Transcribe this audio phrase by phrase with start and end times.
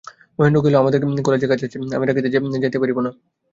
[0.39, 0.91] মহেন্দ্র কহিল, আমার
[1.25, 2.29] কালেজ আছে, আমি রাখিতে
[2.63, 3.11] যাইতে পারিব না।